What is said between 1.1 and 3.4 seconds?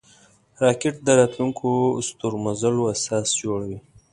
راتلونکو ستورمزلو اساس